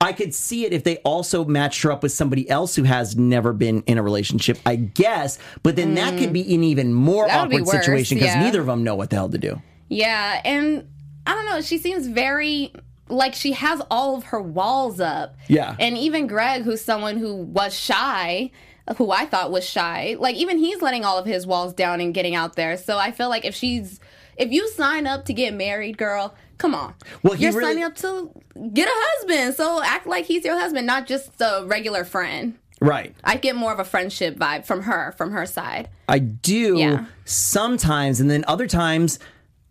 [0.00, 3.16] I could see it if they also matched her up with somebody else who has
[3.16, 5.38] never been in a relationship, I guess.
[5.62, 7.28] But then that could be an even more Mm.
[7.28, 8.42] That awkward worse, situation because yeah.
[8.42, 9.62] neither of them know what the hell to do.
[9.88, 10.86] Yeah, and
[11.26, 11.60] I don't know.
[11.60, 12.72] She seems very
[13.08, 15.36] like she has all of her walls up.
[15.48, 15.76] Yeah.
[15.78, 18.50] And even Greg, who's someone who was shy,
[18.96, 22.12] who I thought was shy, like even he's letting all of his walls down and
[22.12, 22.76] getting out there.
[22.76, 24.00] So I feel like if she's
[24.36, 26.94] if you sign up to get married, girl, come on.
[27.22, 28.30] Well, you're really- signing up to
[28.72, 32.58] get a husband, so act like he's your husband, not just a regular friend.
[32.80, 33.14] Right.
[33.24, 35.88] I get more of a friendship vibe from her, from her side.
[36.08, 37.06] I do Yeah.
[37.24, 39.18] sometimes, and then other times,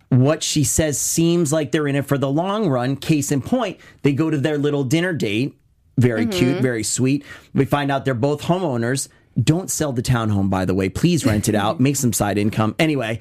[0.10, 2.96] what she says seems like they're in it for the long run.
[2.96, 5.58] Case in point, they go to their little dinner date.
[5.98, 6.38] Very mm-hmm.
[6.38, 7.24] cute, very sweet.
[7.54, 9.08] We find out they're both homeowners.
[9.42, 10.90] Don't sell the townhome, by the way.
[10.90, 11.80] Please rent it out.
[11.86, 12.76] Make some side income.
[12.80, 13.20] Anyway,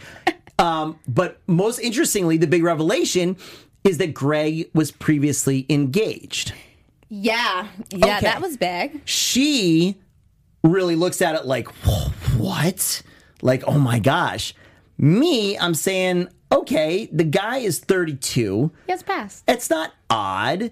[0.58, 3.36] um, but most interestingly, the big revelation
[3.84, 6.52] is that Greg was previously engaged.
[7.08, 8.20] Yeah, yeah, Okay.
[8.22, 9.00] that was big.
[9.04, 9.96] she
[10.62, 11.68] really looks at it like,
[12.38, 13.02] what?
[13.42, 14.54] Like, oh my gosh.
[14.96, 18.70] Me, I'm saying, okay, the guy is 32.
[18.88, 19.44] Yes, passed.
[19.46, 20.70] It's not odd.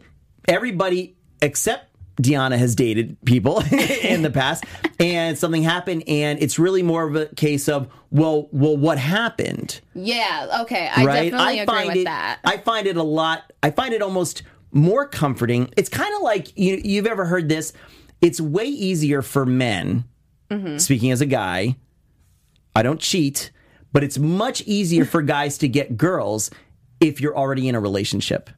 [0.49, 3.61] Everybody except Deanna has dated people
[4.03, 4.65] in the past,
[5.01, 9.81] and something happened, and it's really more of a case of, well, well, what happened?
[9.95, 11.31] Yeah, okay, I right?
[11.31, 12.05] definitely I agree find with it.
[12.05, 12.41] that.
[12.45, 13.53] I find it a lot.
[13.63, 15.71] I find it almost more comforting.
[15.77, 16.81] It's kind of like you.
[16.85, 17.73] You've ever heard this?
[18.21, 20.05] It's way easier for men.
[20.51, 20.77] Mm-hmm.
[20.79, 21.77] Speaking as a guy,
[22.77, 23.51] I don't cheat,
[23.93, 26.51] but it's much easier for guys to get girls
[27.01, 28.51] if you're already in a relationship.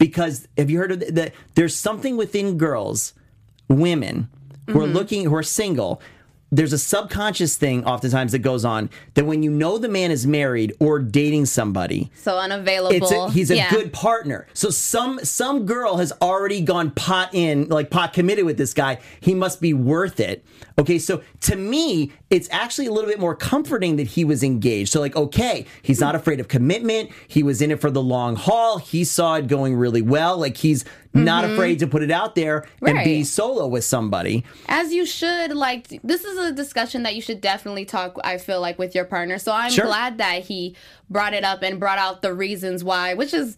[0.00, 1.34] Because have you heard of that?
[1.54, 3.12] There's something within girls,
[3.68, 4.28] women
[4.66, 4.92] who are Mm-hmm.
[4.94, 6.00] looking, who are single.
[6.52, 10.26] There's a subconscious thing oftentimes that goes on that when you know the man is
[10.26, 13.26] married or dating somebody, so unavailable.
[13.26, 13.70] a, he's a Yeah.
[13.70, 14.46] good partner.
[14.52, 18.98] So some some girl has already gone pot in, like pot committed with this guy.
[19.20, 20.44] He must be worth it.
[20.78, 24.90] Okay, so to me, it's actually a little bit more comforting that he was engaged.
[24.90, 27.10] So like, okay, he's not afraid of commitment.
[27.28, 28.78] He was in it for the long haul.
[28.78, 30.36] He saw it going really well.
[30.38, 33.22] Like he's not afraid to put it out there and be Mm-hmm.
[33.24, 34.44] Solo with somebody.
[34.68, 38.16] As you should, like this is a discussion that you should definitely talk.
[38.22, 39.38] I feel like with your partner.
[39.38, 39.86] So I'm Sure.
[39.86, 40.76] glad that he
[41.08, 43.56] brought it up and brought out the reasons why, which is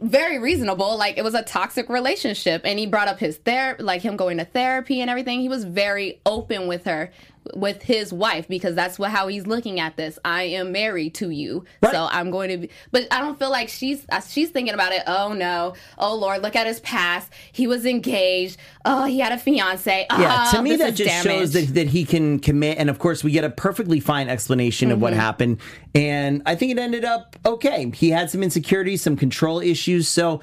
[0.00, 0.96] very reasonable.
[0.96, 4.38] Like it was a toxic relationship, and he brought up his therapy, like him going
[4.38, 5.40] to therapy and everything.
[5.40, 7.10] He was very open with her,
[7.54, 10.18] with his wife, because that's what how he's looking at this.
[10.24, 11.92] I am married to you, Right.
[11.92, 12.70] so I'm going to be.
[12.92, 15.02] But I don't feel like she's uh, she's thinking about it.
[15.06, 17.32] Oh no, oh Lord, look at his past.
[17.52, 18.58] He was engaged.
[18.84, 20.00] Oh, he had a fiance.
[20.00, 23.24] Yeah, Ah, to me that just shows that, that he can commit, and of course
[23.24, 25.20] we get a perfectly fine explanation of what Mm-hmm.
[25.20, 25.60] happened,
[25.94, 27.90] and I think it ended up okay.
[27.94, 30.40] He had some insecurities, some control issues, so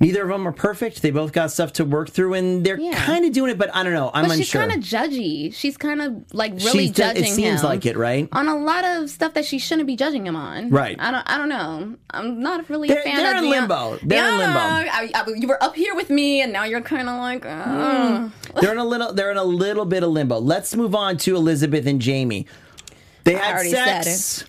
[0.00, 1.02] neither of them are perfect.
[1.02, 2.80] They both got stuff to work through, and they're.
[2.80, 3.04] Yeah.
[3.04, 3.58] kind of doing it.
[3.58, 4.10] But I don't know.
[4.12, 5.54] I'm But she's kind of judgy.
[5.54, 8.28] She's kind of like really She's judging it seems him like it, right?
[8.32, 10.70] on a lot of stuff that she shouldn't be judging him on.
[10.70, 10.96] Right.
[10.98, 11.30] I don't.
[11.30, 11.96] I don't know.
[12.10, 13.98] I'm not really They're- a fan they're of in Deion- limbo.
[14.02, 14.58] They're in limbo.
[14.58, 17.44] I, I, you were up here with me, and now you're kind of like.
[17.46, 18.28] uh.
[18.60, 19.12] they're in a little.
[19.12, 20.38] They're in a little bit of limbo.
[20.40, 22.46] Let's move on to Elizabeth and Jamie.
[23.24, 24.44] They had already said sex.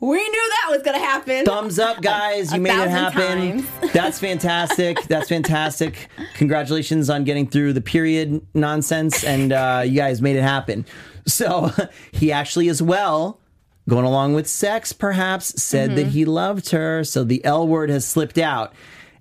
[0.00, 1.44] We knew that was gonna happen.
[1.46, 2.52] Thumbs up, guys.
[2.52, 3.66] A You made it happen.
[3.94, 5.02] That's fantastic.
[5.04, 6.08] That's fantastic.
[6.34, 10.84] Congratulations on getting through the period nonsense, and uh, you guys made it happen.
[11.26, 11.70] So
[12.12, 13.40] he actually, as well,
[13.88, 15.96] going along with sex, perhaps, said Mm-hmm.
[15.96, 17.02] that he loved her.
[17.02, 18.74] So the L word has slipped out.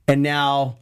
[0.08, 0.78] And now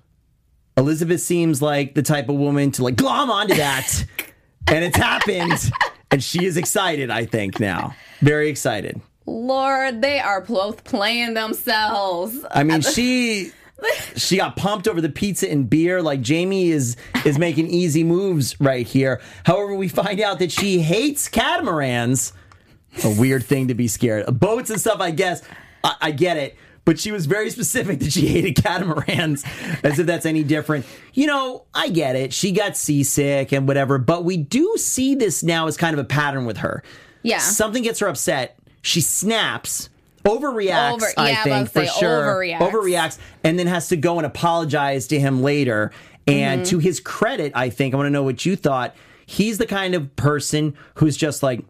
[0.75, 4.05] Elizabeth seems like the type of woman to like glom onto that.
[4.67, 5.71] and it's happened.
[6.11, 7.95] And she is excited, I think, now.
[8.21, 8.99] Very excited.
[9.25, 12.45] Lord, they are both playing themselves.
[12.51, 13.51] I mean, she
[14.15, 16.01] she got pumped over the pizza and beer.
[16.01, 19.21] Like Jamie is is making easy moves right here.
[19.45, 22.33] However, we find out that she hates catamarans.
[23.03, 24.39] A weird thing to be scared of.
[24.39, 25.41] Boats and stuff, I guess.
[25.83, 26.55] I, I get it.
[26.85, 29.43] But she was very specific that she hated catamarans,
[29.83, 30.85] as if that's any different.
[31.13, 32.33] You know, I get it.
[32.33, 36.07] She got seasick and whatever, but we do see this now as kind of a
[36.07, 36.83] pattern with her.
[37.23, 37.39] Yeah.
[37.39, 38.59] Something gets her upset.
[38.83, 39.89] She snaps,
[40.23, 42.21] overreacts, Over- I yeah, I think, for sure.
[42.23, 42.59] overreacts.
[42.59, 45.91] overreacts, and then has to go and apologize to him later.
[46.27, 46.69] And Mm-hmm.
[46.69, 48.95] to his credit, I think, I want to know what you thought.
[49.25, 51.61] He's the kind of person who's just like,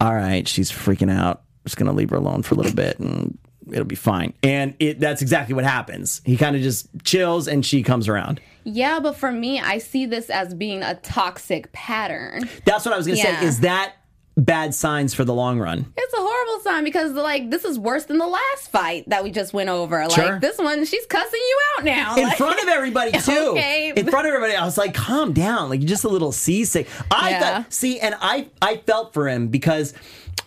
[0.00, 1.42] all right, she's freaking out.
[1.64, 3.36] Just going to leave her alone for a little bit and
[3.70, 4.32] it'll be fine.
[4.42, 6.22] And it, that's exactly what happens.
[6.24, 8.40] He kind of just chills and she comes around.
[8.64, 12.48] Yeah, but for me, I see this as being a toxic pattern.
[12.64, 13.40] That's what I was going to Yeah.
[13.40, 13.46] say.
[13.46, 13.92] Is that
[14.36, 15.92] bad signs for the long run?
[15.96, 19.30] It's a horrible sign because like this is worse than the last fight that we
[19.30, 20.00] just went over.
[20.02, 20.40] Like Sure.
[20.40, 22.16] this one, she's cussing you out now.
[22.16, 23.32] in Like- front of everybody too.
[23.52, 23.92] Okay.
[23.94, 26.88] In front of everybody, I was like, "Calm down, like you're just a little seasick."
[27.10, 27.40] I Yeah.
[27.62, 29.94] thought, see, and I I felt for him because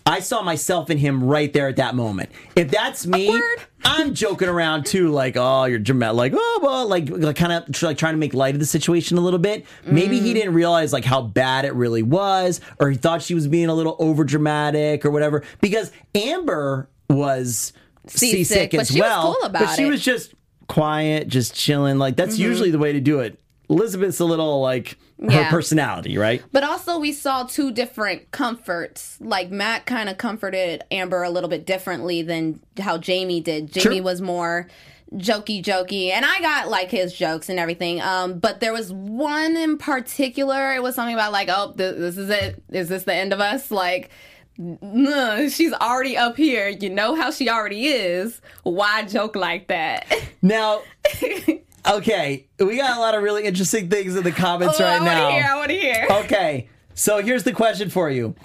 [0.05, 2.29] I saw myself in him right there at that moment.
[2.55, 3.67] If that's me, Awkward.
[3.85, 7.71] I'm joking around too, like, oh, you're dramatic, like, oh, well, like, like kind of
[7.71, 9.65] tr- like trying to make light of the situation a little bit.
[9.85, 10.23] Maybe Mm.
[10.23, 13.69] he didn't realize like how bad it really was, or he thought she was being
[13.69, 15.43] a little over dramatic or whatever.
[15.61, 17.73] Because Amber was
[18.07, 19.89] Seasick, seasick, as well, cool but she it.
[19.89, 20.33] was just
[20.67, 21.97] quiet, just chilling.
[21.97, 23.39] Like that's usually the way to do it.
[23.69, 24.97] Elizabeth's a little like
[25.29, 26.41] her personality, right?
[26.51, 29.17] But also, we saw two different comforts.
[29.21, 33.71] Like Matt kind of comforted Amber a little bit differently than how Jamie did.
[33.71, 34.03] Jamie Sure.
[34.03, 34.67] was more
[35.13, 38.01] jokey, jokey, and I got like his jokes and everything.
[38.01, 40.73] Um, but there was one in particular.
[40.73, 42.61] It was something about like, oh, th- this is it.
[42.71, 43.71] Is this the end of us?
[43.71, 44.09] Like.
[44.55, 46.69] She's already up here.
[46.69, 48.39] You know how she already is.
[48.61, 50.05] Why joke like that?
[50.43, 50.83] Now,
[51.87, 55.05] okay, we got a lot of really interesting things in the comments Oh, right I
[55.05, 55.23] now.
[55.27, 55.47] want to hear.
[55.49, 56.07] I want to hear.
[56.25, 58.35] Okay, so here's the question for you.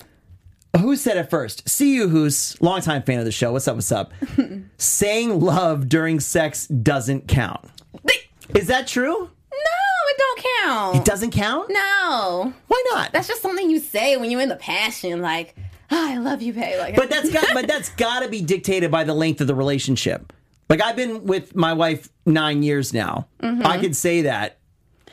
[0.79, 1.68] Who said it first?
[1.68, 3.53] See you, who's longtime fan of the show.
[3.53, 3.77] What's up?
[3.77, 4.12] What's up?
[4.77, 7.64] Saying love during sex doesn't count.
[8.55, 9.14] Is that true?
[9.18, 10.96] No, it don't count.
[10.96, 11.68] It doesn't count.
[11.70, 12.53] No.
[12.68, 13.12] Why not?
[13.12, 15.55] That's just something you say when you're in the passion, like,
[15.90, 16.79] oh, I love you, babe.
[16.79, 19.55] Like, but that's got but that's got to be dictated by the length of the
[19.55, 20.33] relationship.
[20.68, 23.28] Like I've been with my wife nine years now.
[23.42, 23.66] Mm-hmm.
[23.66, 24.59] I could say that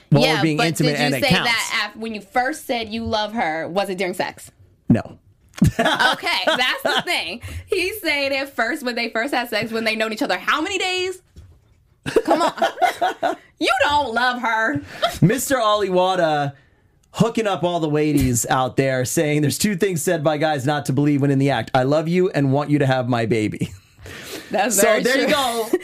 [0.10, 1.52] while yeah, we're being but intimate did you say counts.
[1.52, 3.68] that af when you first said you love her?
[3.68, 4.52] Was it during sex?
[4.90, 5.20] no.
[5.64, 5.80] Okay,
[6.46, 7.42] that's the thing.
[7.68, 10.38] He's saying it first when they first had sex, when they known each other.
[10.38, 11.22] How many days?
[12.26, 12.54] Come on,
[13.60, 14.80] you don't love her.
[15.22, 15.56] Mr.
[15.56, 16.54] Aliwada
[17.14, 20.86] hooking up all the ladies out there saying there's two things said by guys not
[20.88, 21.72] to believe when in the act.
[21.74, 23.74] I love you and want you to have my baby.
[24.52, 25.22] That's So there true.
[25.24, 25.70] you go.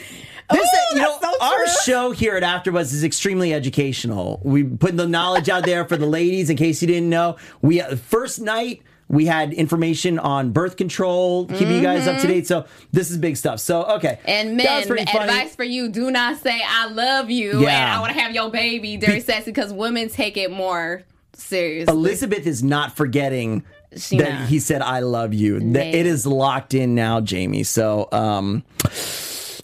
[0.50, 4.38] This, Ooh, you know, so our show here at AfterBuzz is extremely educational.
[4.44, 7.36] We put the knowledge out there for the ladies in case you didn't know.
[7.62, 12.26] We uh, first night we had information on birth control, keeping you guys up to
[12.26, 12.46] date.
[12.46, 13.60] So this is big stuff.
[13.60, 14.28] So okay, Mm-hmm.
[14.28, 18.20] And men, advice for you: do not say "I love you" and "I want to
[18.20, 21.90] have your baby" during sex because women take it more seriously.
[21.90, 23.64] Elizabeth is not forgetting
[23.96, 27.62] She that he said "I love you." That it is locked in now, Jamie.
[27.62, 28.64] So, um,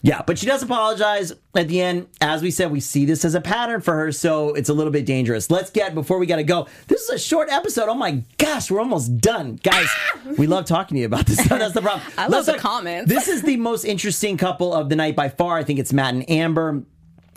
[0.01, 2.07] yeah, but she does apologize at the end.
[2.21, 4.91] As we said, we see this as a pattern for her, so it's a little
[4.91, 5.51] bit dangerous.
[5.51, 6.67] Let's get before we got to go.
[6.87, 7.89] This is a short episode.
[7.89, 9.89] Oh my gosh, we're almost done, guys.
[10.37, 11.45] we love talking to you about this.
[11.47, 12.07] That's the problem.
[12.17, 13.09] I love the comments.
[13.09, 15.57] This is the most interesting couple of the night by far.
[15.57, 16.83] I think it's Matt and Amber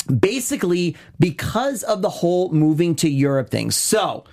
[0.07, 3.70] basically because of the whole moving to Europe thing.
[3.70, 4.24] So,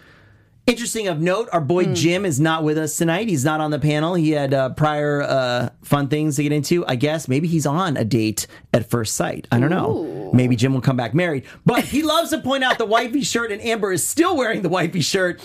[0.68, 3.28] interesting of note, our boy Jim is not with us tonight.
[3.28, 4.14] He's not on the panel.
[4.14, 6.86] He had uh, prior uh, fun things to get into.
[6.88, 9.48] I guess maybe he's on a date at first sight.
[9.52, 10.30] I don't know.
[10.34, 11.46] Maybe Jim will come back married.
[11.66, 14.70] But he loves to point out the wifey shirt, and Amber is still wearing the
[14.70, 15.42] wifey shirt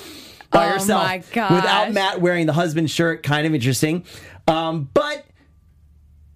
[0.51, 3.23] by Oh herself without Matt wearing the husband shirt.
[3.23, 4.05] Kind of interesting.
[4.47, 5.25] Um, but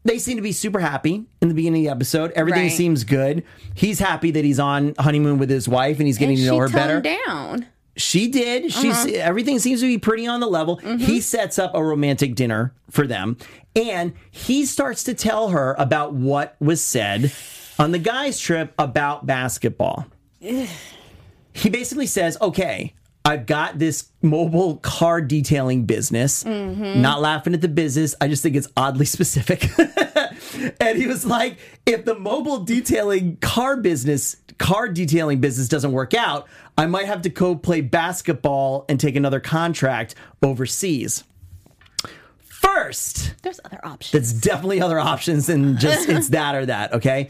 [0.04, 2.32] they seem to be super happy in the beginning of the episode.
[2.32, 2.72] Everything Right.
[2.72, 3.44] seems good.
[3.74, 6.58] He's happy that he's on honeymoon with his wife and he's getting and to know
[6.58, 7.00] her better.
[7.02, 7.66] down.
[7.98, 8.72] She did.
[8.72, 9.08] She's Uh-huh.
[9.16, 10.78] everything seems to be pretty on the level.
[10.78, 10.96] Mm-hmm.
[11.04, 13.36] He sets up a romantic dinner for them,
[13.76, 17.32] and he starts to tell her about what was said
[17.78, 20.06] on the guys' trip about basketball.
[20.40, 26.44] he basically says, "Okay, I've got this mobile car detailing business.
[26.44, 27.02] Mm-hmm.
[27.02, 28.14] Not laughing at the business.
[28.20, 29.68] I just think it's oddly specific."
[30.80, 36.14] And he was like, "If the mobile detailing car business, car detailing business doesn't work
[36.14, 41.24] out, I might have to go play basketball and take another contract overseas."
[42.40, 44.14] First, There's other options.
[44.30, 47.28] it's definitely other options than just it's that or that, okay?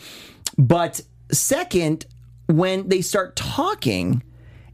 [0.56, 1.00] But
[1.30, 2.06] second,
[2.46, 4.22] when they start talking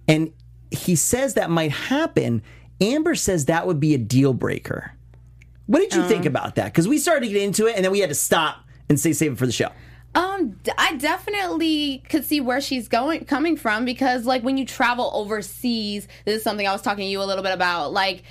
[0.06, 0.32] and
[0.70, 2.42] he says that might happen,
[2.80, 4.92] Amber says that would be a deal breaker.
[5.66, 6.08] What did you Uh.
[6.08, 6.66] think about that?
[6.66, 9.12] Because we started to get into it and then we had to stop and say
[9.12, 9.68] save it for the show.
[10.16, 15.10] Um, I definitely could see where she's going coming from because like when you travel
[15.14, 17.92] overseas, this is something I was talking to you a little bit about.
[17.92, 18.22] Like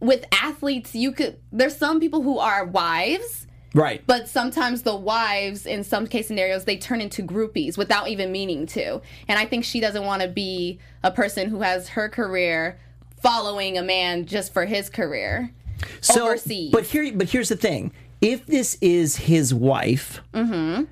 [0.00, 4.02] with athletes, you could there's some people who are wives, Right.
[4.06, 8.64] but sometimes the wives in some case scenarios they turn into groupies without even meaning
[8.68, 9.02] to.
[9.28, 12.78] And I think she doesn't want to be a person who has her career
[13.22, 15.52] following a man just for his career.
[16.00, 16.70] So, overseas.
[16.72, 20.84] But here, but here's the thing: if this is his wife, Mm-hmm.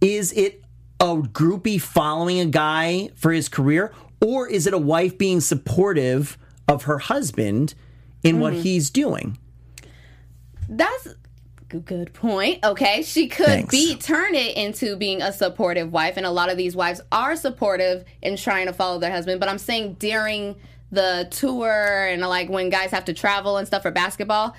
[0.00, 0.62] is it
[1.00, 6.38] a groupie following a guy for his career, or is it a wife being supportive
[6.68, 7.74] of her husband
[8.22, 8.62] in what Mm-hmm.
[8.62, 9.38] he's doing?
[10.68, 11.08] That's
[11.86, 12.62] good point.
[12.64, 13.70] Okay, she could Thanks.
[13.70, 17.34] be turn it into being a supportive wife, and a lot of these wives are
[17.34, 19.40] supportive in trying to follow their husband.
[19.40, 20.54] But I'm saying during
[20.92, 24.54] the tour and like when guys have to travel and stuff for basketball,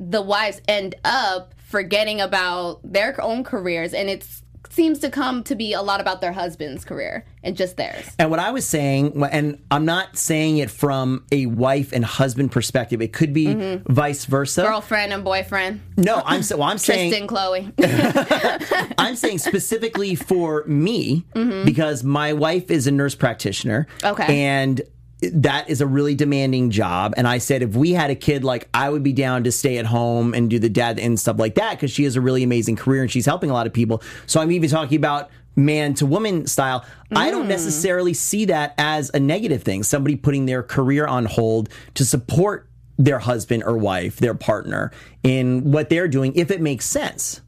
[0.00, 4.26] the wives end up forgetting about their own careers and it
[4.74, 8.10] seems to come to be a lot about their husband's career and just theirs.
[8.18, 12.50] And what I was saying, and I'm not saying it from a wife and husband
[12.50, 13.00] perspective.
[13.00, 13.92] It could be mm-hmm.
[13.92, 14.62] vice versa.
[14.62, 15.80] Girlfriend and boyfriend.
[15.96, 18.94] no, I'm so well, I'm saying Tristan, Khloé.
[18.98, 21.64] I'm saying specifically for me mm-hmm.
[21.64, 23.86] because my wife is a nurse practitioner.
[24.02, 24.44] Okay.
[24.44, 24.82] And
[25.32, 27.14] that is a really demanding job.
[27.16, 29.78] And I said, if we had a kid, like I would be down to stay
[29.78, 32.42] at home and do the dad and stuff like that because she has a really
[32.42, 34.02] amazing career and she's helping a lot of people.
[34.26, 36.84] So I'm even talking about man to woman style.
[37.14, 37.48] I don't hmm.
[37.48, 39.82] necessarily see that as a negative thing.
[39.82, 45.70] Somebody putting their career on hold to support their husband or wife, their partner in
[45.70, 47.40] what they're doing, if it makes sense.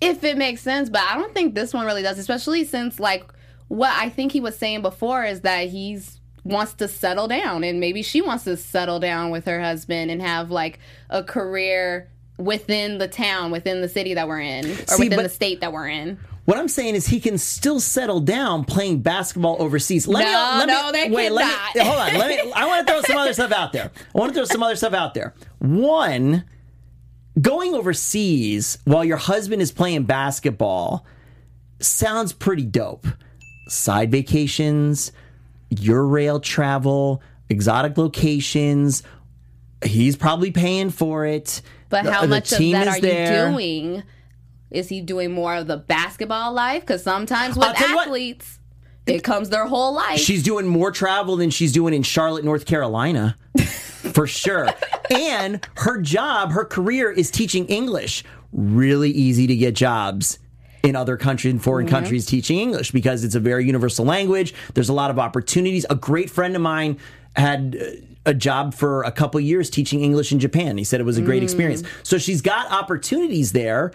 [0.00, 3.24] if it makes sense, but I don't think this one really does, especially since like
[3.68, 7.80] what I think he was saying before is that he's wants to settle down and
[7.80, 10.78] maybe she wants to settle down with her husband and have like
[11.10, 15.28] a career within the town, within the city that we're in, or See, within the
[15.28, 16.18] state that we're in.
[16.46, 20.08] What I'm saying is he can still settle down playing basketball overseas.
[20.08, 21.74] Let me, No, me, no, they wait, let cannot.
[21.76, 22.18] me, hold on.
[22.18, 23.90] Let me, I want to throw some other stuff out there.
[24.14, 25.34] I want to throw some other stuff out there.
[25.58, 26.44] One,
[27.40, 31.06] going overseas while your husband is playing basketball
[31.78, 33.06] sounds pretty dope.
[33.68, 35.12] Side vacations,
[35.70, 39.02] Eurail travel, exotic locations.
[39.84, 41.62] He's probably paying for it.
[41.88, 43.48] But how the much of that are there.
[43.48, 44.02] you doing?
[44.70, 46.82] Is he doing more of the basketball life?
[46.82, 48.06] Because sometimes with you what.
[48.06, 48.60] athletes,
[49.06, 50.20] it comes their whole life.
[50.20, 53.36] She's doing more travel than she's doing in Charlotte, North Carolina.
[53.64, 54.68] For sure.
[55.10, 58.24] and her job, her career is teaching English.
[58.52, 60.38] Really easy to get jobs
[60.82, 64.54] in other countries, in foreign countries, teaching English because it's a very universal language.
[64.74, 65.84] There's a lot of opportunities.
[65.90, 66.98] A great friend of mine
[67.36, 67.84] had uh,
[68.26, 70.76] a job for a couple years teaching English in Japan.
[70.76, 71.82] He said it was a great experience.
[72.02, 73.92] So she's got opportunities there.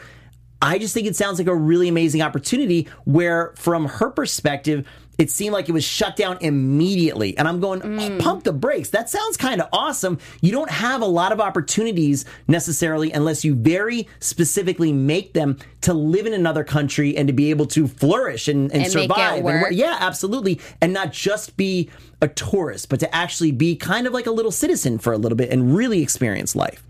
[0.62, 5.32] I just think it sounds like a really amazing opportunity where, from her perspective, it
[5.32, 7.38] seemed like it was shut down immediately.
[7.38, 8.20] And I'm going, oh, mm.
[8.20, 8.90] pump the brakes.
[8.90, 10.20] That sounds kind of awesome.
[10.42, 15.94] You don't have a lot of opportunities necessarily unless you very specifically make them to
[15.94, 19.46] live in another country and to be able to flourish and, and, And survive.
[19.46, 19.76] and.
[19.76, 20.60] Yeah, absolutely.
[20.82, 21.90] And not just be
[22.22, 25.36] a tourist, but to actually be kind of like a little citizen for a little
[25.36, 26.84] bit and really experience life.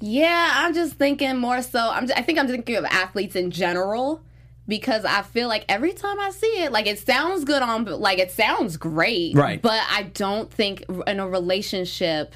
[0.00, 1.78] Yeah, I'm just thinking more so.
[1.78, 2.10] I'm.
[2.16, 4.20] I think I'm thinking of athletes in general
[4.68, 8.18] because I feel like every time I see it, like it sounds good on, like
[8.18, 9.60] it sounds great, Right.
[9.60, 12.34] But I don't think in a relationship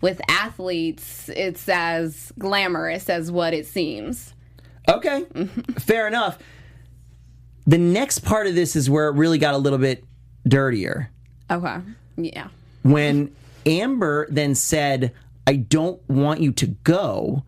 [0.00, 4.34] with athletes, it's as glamorous as what it seems.
[4.88, 5.24] Okay,
[5.78, 6.38] fair enough.
[7.66, 10.04] The next part of this is where it really got a little bit
[10.46, 11.10] dirtier.
[11.50, 11.78] Okay.
[12.16, 12.48] Yeah.
[12.82, 13.34] When
[13.64, 15.12] Amber then said,
[15.46, 17.42] I don't want you to go,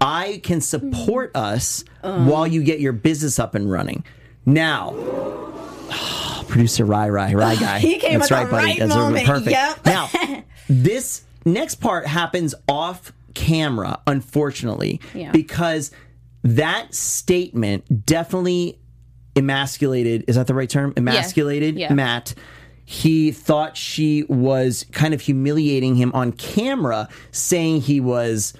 [0.00, 1.54] I can support mm-hmm.
[1.54, 2.24] us uh-huh.
[2.24, 4.04] while you get your business up and running.
[4.46, 4.92] Now,
[6.48, 7.78] producer Rai Rai Rai guy.
[7.78, 8.66] He came That's at right, the buddy.
[8.66, 9.26] right That's moment.
[9.26, 9.50] perfect.
[9.50, 9.86] Yep.
[9.86, 10.10] Now,
[10.68, 15.30] this next part happens off camera, unfortunately, Yeah.
[15.32, 15.90] because
[16.42, 18.78] that statement definitely
[19.36, 20.24] emasculated.
[20.28, 20.92] Is that the right term?
[20.96, 21.92] Emasculated Yeah.
[21.92, 22.34] Matt.
[22.84, 28.52] He thought she was kind of humiliating him on camera, saying he was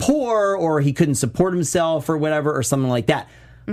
[0.00, 3.28] poor or he couldn't support himself or whatever or something like that.
[3.68, 3.72] I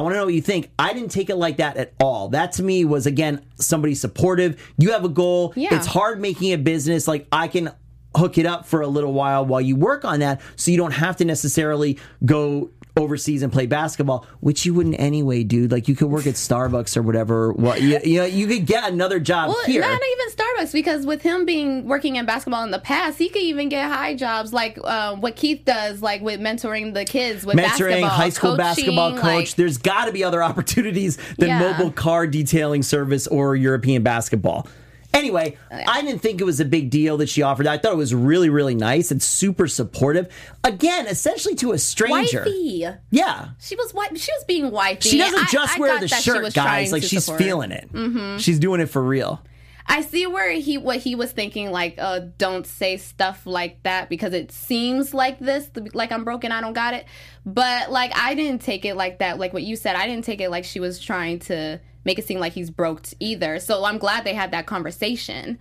[0.00, 0.70] want to know what you think.
[0.78, 2.30] I didn't take it like that at all.
[2.30, 4.72] That to me was again somebody supportive.
[4.78, 5.52] You have a goal.
[5.54, 5.74] Yeah.
[5.74, 7.06] It's hard making a business.
[7.06, 7.70] Like I can
[8.16, 10.92] hook it up for a little while while you work on that, so you don't
[10.92, 15.72] have to necessarily go overseas and play basketball, which you wouldn't anyway, dude.
[15.72, 17.52] Like you could work at Starbucks or whatever.
[17.52, 19.80] Well, you, you know, you could get another job Well, here.
[19.80, 23.42] not even Starbucks because with him being working in basketball in the past, he could
[23.42, 27.56] even get high jobs like uh, what Keith does, like with mentoring the kids with
[27.56, 29.22] mentoring basketball, high school basketball coach.
[29.24, 31.58] like- There's got to be other opportunities than Yeah.
[31.58, 34.68] mobile car detailing service or European basketball.
[35.14, 37.72] Anyway, I didn't think it was a big deal that she offered that.
[37.72, 40.28] I thought it was really, really nice and super supportive.
[40.64, 42.40] Again, essentially to a stranger.
[42.40, 42.86] wifey.
[43.10, 43.48] Yeah.
[43.60, 45.08] She was wi- She was being wifey.
[45.10, 46.92] She doesn't just I wear got the shirt, guys.
[46.92, 47.40] Like she's support.
[47.40, 48.40] feeling it.
[48.40, 49.40] She's doing it for real.
[49.86, 54.08] I see where he what he was thinking like uh don't say stuff like that
[54.08, 57.04] because it seems like this like I'm broken I don't got it
[57.44, 60.40] but like I didn't take it like that like what you said I didn't take
[60.40, 63.98] it like she was trying to make it seem like he's broke either so I'm
[63.98, 65.58] glad they had that conversation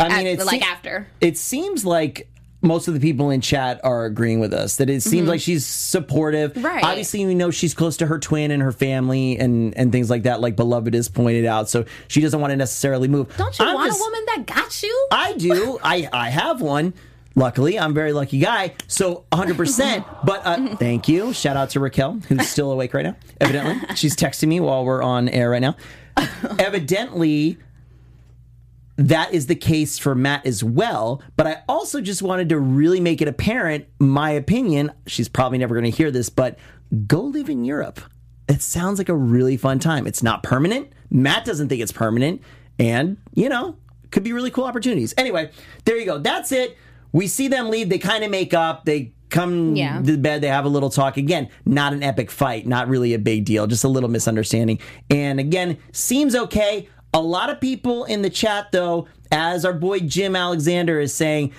[0.00, 2.28] I mean, at- it's like after it seems like
[2.60, 5.64] most of the people in chat are agreeing with us that it seems like she's
[5.64, 6.54] supportive.
[6.54, 6.66] Mm-hmm.
[6.66, 6.82] Right.
[6.84, 10.24] Obviously, we know she's close to her twin and her family and and things like
[10.24, 10.40] that.
[10.40, 13.32] Like beloved has pointed out, so she doesn't want to necessarily move.
[13.36, 15.06] Don't you I'm want just- a woman that got you?
[15.12, 15.78] I do.
[15.84, 16.94] I I have one.
[17.38, 18.74] Luckily, I'm a very lucky guy.
[18.88, 20.04] So 100%.
[20.24, 21.32] But uh, thank you.
[21.32, 23.94] Shout out to Raquel, who's still awake right now, evidently.
[23.94, 25.76] She's texting me while we're on air right now.
[26.58, 27.56] Evidently,
[28.96, 31.22] that is the case for Matt as well.
[31.36, 34.92] But I also just wanted to really make it apparent, my opinion.
[35.06, 36.58] She's probably never going to hear this, but
[37.06, 38.00] go live in Europe.
[38.48, 40.08] It sounds like a really fun time.
[40.08, 40.92] It's not permanent.
[41.10, 42.42] Matt doesn't think it's permanent.
[42.80, 43.76] And, you know,
[44.10, 45.14] could be really cool opportunities.
[45.16, 45.52] Anyway,
[45.84, 46.18] there you go.
[46.18, 46.76] That's it.
[47.12, 47.88] We see them leave.
[47.88, 48.84] They kind of make up.
[48.84, 50.00] They come Yeah.
[50.00, 50.40] to bed.
[50.40, 51.16] They have a little talk.
[51.16, 52.66] Again, not an epic fight.
[52.66, 53.66] Not really a big deal.
[53.66, 54.78] Just a little misunderstanding.
[55.10, 56.88] And again, seems okay.
[57.14, 61.52] A lot of people in the chat, though, as our boy Jim Alexander is saying,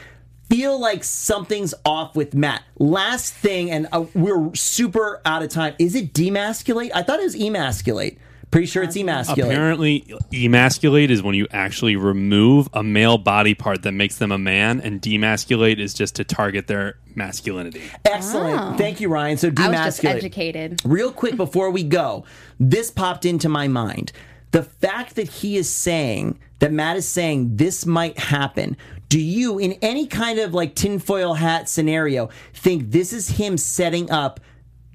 [0.49, 2.63] feel like something's off with Matt.
[2.79, 5.75] Last thing, and uh, we're super out of time.
[5.77, 6.89] Is it demasculate?
[6.93, 8.17] I thought it was emasculate.
[8.51, 9.51] Pretty sure it's emasculate.
[9.51, 14.39] Apparently, emasculate is when you actually remove a male body part that makes them a
[14.39, 17.83] man, and demasculate is just to target their masculinity.
[18.05, 18.59] Excellent.
[18.59, 18.77] Oh.
[18.77, 19.37] Thank you, Ryan.
[19.37, 20.15] So I was just demasculate.
[20.15, 20.81] educated.
[20.83, 22.25] Real quick before we go,
[22.59, 24.11] this popped into my mind.
[24.51, 28.77] The fact that he is saying that Matt is saying this might happen.
[29.09, 34.09] Do you, in any kind of like tinfoil hat scenario, think this is him setting
[34.09, 34.39] up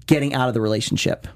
[0.06, 1.28] getting out of the relationship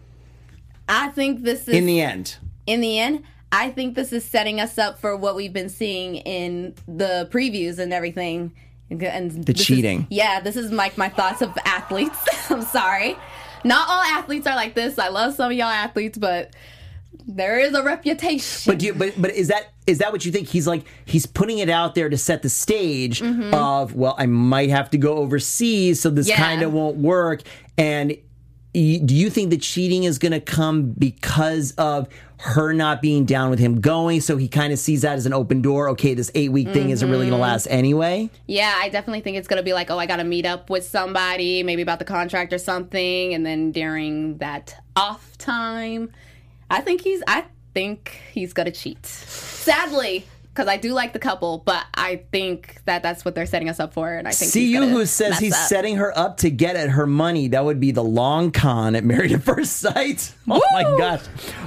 [0.89, 2.36] I think this is in the end?
[2.66, 6.16] in the end, I think this is setting us up for what we've been seeing
[6.16, 8.53] in the previews and everything.
[8.91, 10.07] And The this is- cheating.
[10.11, 12.18] yeah, this is like my thoughts of athletes.
[12.51, 13.16] I'm sorry.
[13.64, 14.99] Not all athletes are like this.
[14.99, 16.55] I love some of y'all athletes, but
[17.26, 18.70] there is a reputation.
[18.70, 20.49] But do you, but but is that is that what you think?
[20.49, 23.53] He's like he's putting it out there to set the stage mm-hmm.
[23.53, 26.36] of well, I might have to go overseas, so this Yeah.
[26.36, 27.43] kind of won't work.
[27.76, 28.16] And
[28.72, 32.08] do you think the cheating is going to come because of
[32.40, 34.20] her not being down with him going?
[34.20, 35.88] So he kind of sees that as an open door.
[35.90, 37.42] Okay, this eight week thing isn't really going to mm-hmm.
[37.42, 38.30] last anyway.
[38.46, 41.62] Yeah, I definitely think it's gonna be like, oh, I gotta meet up with somebody,
[41.62, 46.12] maybe about the contract or something, and then during that off time,
[46.70, 47.44] I think he's, I
[47.74, 49.04] think he's gonna cheat.
[49.06, 50.26] Sadly,
[50.59, 53.78] because I do like the couple, but I think that that's what they're setting us
[53.78, 55.68] up for, and I think See you who says he's up.
[55.68, 57.46] setting her up to get at her money.
[57.46, 60.34] That would be the long con at Married at First Sight.
[60.50, 61.20] Oh my gosh.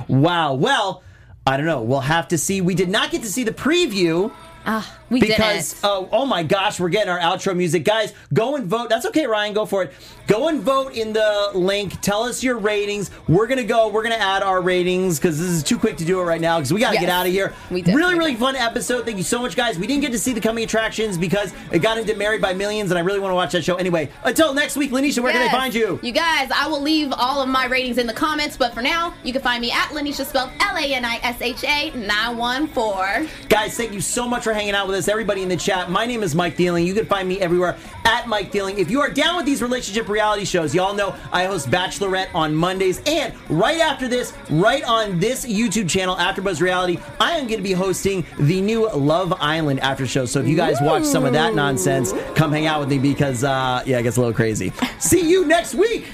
[0.10, 0.56] Wow.
[0.56, 1.04] Well,
[1.48, 1.82] I don't know.
[1.84, 2.60] We'll have to see.
[2.60, 4.34] We did not get to see the preview.
[4.66, 5.86] Ah, we because didn't.
[5.86, 8.14] oh, oh my gosh, we're getting our outro music, guys.
[8.34, 8.90] Go and vote.
[8.90, 9.54] That's okay, Ryan.
[9.54, 9.94] Go for it.
[10.28, 12.00] Go and vote in the link.
[12.02, 13.10] Tell us your ratings.
[13.28, 13.88] We're gonna go.
[13.90, 16.58] We're gonna add our ratings because this is too quick to do it right now
[16.60, 17.02] because we gotta Yes.
[17.02, 17.54] get out of here.
[17.72, 17.96] We did.
[17.96, 19.04] Really, really fun episode.
[19.06, 19.78] Thank you so much, guys.
[19.80, 22.92] We didn't get to see the coming attractions because it got into Married by Millions,
[22.92, 23.76] and I really want to watch that show.
[23.76, 25.52] Anyway, until next week, Lanisha, where can Yes.
[25.52, 26.00] they find you?
[26.04, 29.14] You guys, I will leave all of my ratings in the comments, but for now,
[29.24, 33.30] you can find me at Lanisha spelled L A N I S H A 914.
[33.50, 35.08] Guys, thank you so much for hanging out with us.
[35.08, 35.90] Everybody in the chat.
[35.90, 36.86] My name is Mike Dealing.
[36.86, 38.80] You can find me everywhere at Mike Dealing.
[38.80, 42.54] If you are down with these relationship reality shows, y'all know I host Bachelorette on
[42.54, 43.02] Mondays.
[43.06, 47.64] And right after this, right on this YouTube channel, AfterBuzz Reality, I am going to
[47.64, 50.26] be hosting the new Love Island after show.
[50.26, 53.46] So if you guys watch some of that nonsense, come hang out with me because,
[53.46, 54.74] uh, yeah, it gets a little crazy.
[55.00, 56.08] See you next week.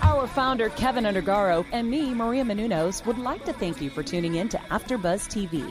[0.00, 4.36] Our founder, Kevin Undergaro, and me, Maria Menounos, would like to thank you for tuning
[4.36, 5.70] in to AfterBuzz TV.